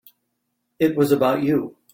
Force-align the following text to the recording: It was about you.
It 0.79 0.95
was 0.95 1.11
about 1.11 1.43
you. 1.43 1.77